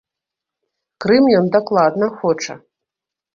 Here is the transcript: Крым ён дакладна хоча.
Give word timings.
Крым 1.05 1.23
ён 1.41 1.45
дакладна 1.57 2.09
хоча. 2.23 2.53